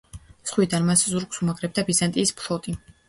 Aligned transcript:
ზღვიდან 0.51 0.87
მას 0.87 1.03
ზურგს 1.11 1.43
უმაგრებდა 1.43 1.85
ბიზანტიის 1.91 2.33
ფლოტი. 2.41 2.75